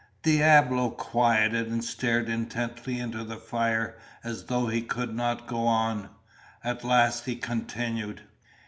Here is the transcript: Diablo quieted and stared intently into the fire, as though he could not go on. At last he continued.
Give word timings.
Diablo 0.23 0.89
quieted 0.89 1.67
and 1.67 1.83
stared 1.83 2.27
intently 2.27 2.99
into 2.99 3.23
the 3.23 3.37
fire, 3.37 3.99
as 4.23 4.45
though 4.45 4.65
he 4.65 4.81
could 4.81 5.13
not 5.13 5.45
go 5.45 5.67
on. 5.67 6.09
At 6.63 6.83
last 6.83 7.27
he 7.27 7.35
continued. 7.35 8.21